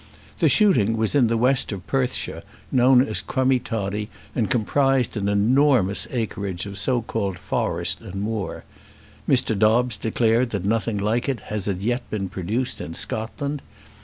The 0.39 0.49
shooting 0.49 0.97
was 0.97 1.13
in 1.13 1.27
the 1.27 1.37
west 1.37 1.71
of 1.71 1.85
Perthshire, 1.85 2.41
known 2.71 3.03
as 3.03 3.21
Crummie 3.21 3.59
Toddie, 3.63 4.09
and 4.33 4.49
comprised 4.49 5.15
an 5.15 5.29
enormous 5.29 6.07
acreage 6.09 6.65
of 6.65 6.79
so 6.79 7.03
called 7.03 7.37
forest 7.37 8.01
and 8.01 8.15
moor. 8.15 8.63
Mr. 9.29 9.55
Dobbes 9.55 9.97
declared 9.97 10.49
that 10.49 10.65
nothing 10.65 10.97
like 10.97 11.29
it 11.29 11.39
had 11.41 11.67
as 11.67 11.67
yet 11.67 12.01
been 12.09 12.29
produced 12.29 12.81
in 12.81 12.95
Scotland. 12.95 13.61